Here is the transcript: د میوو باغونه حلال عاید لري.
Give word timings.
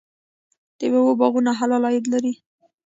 د 0.77 0.79
میوو 0.91 1.13
باغونه 1.19 1.51
حلال 1.59 1.83
عاید 1.87 2.05
لري. 2.13 2.33